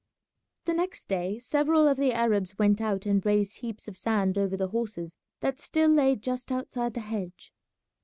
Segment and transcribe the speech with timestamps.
[0.65, 4.57] The next day several of the Arabs went out and raised heaps of sand over
[4.57, 7.53] the horses that still lay just outside the hedge.